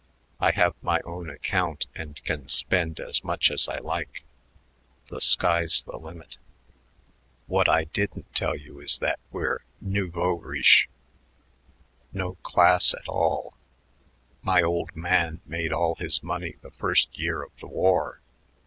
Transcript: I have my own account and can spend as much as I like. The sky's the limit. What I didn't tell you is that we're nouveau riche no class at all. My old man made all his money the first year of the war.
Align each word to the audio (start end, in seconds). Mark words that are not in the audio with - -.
I 0.39 0.49
have 0.53 0.73
my 0.81 0.99
own 1.01 1.29
account 1.29 1.85
and 1.93 2.15
can 2.23 2.47
spend 2.47 2.99
as 2.99 3.23
much 3.23 3.51
as 3.51 3.67
I 3.67 3.77
like. 3.77 4.23
The 5.11 5.21
sky's 5.21 5.83
the 5.83 5.95
limit. 5.95 6.39
What 7.45 7.69
I 7.69 7.83
didn't 7.83 8.33
tell 8.33 8.55
you 8.55 8.79
is 8.79 8.97
that 8.97 9.19
we're 9.29 9.59
nouveau 9.79 10.31
riche 10.33 10.89
no 12.11 12.33
class 12.41 12.95
at 12.95 13.07
all. 13.07 13.53
My 14.41 14.63
old 14.63 14.95
man 14.95 15.41
made 15.45 15.71
all 15.71 15.93
his 15.93 16.23
money 16.23 16.55
the 16.61 16.71
first 16.71 17.15
year 17.15 17.43
of 17.43 17.55
the 17.59 17.67
war. 17.67 18.21